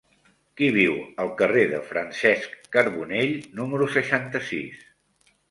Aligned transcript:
Qui 0.59 0.69
viu 0.77 0.95
al 1.25 1.29
carrer 1.41 1.65
de 1.73 1.81
Francesc 1.89 2.57
Carbonell 2.77 3.37
número 3.61 3.91
seixanta-sis? 3.99 4.83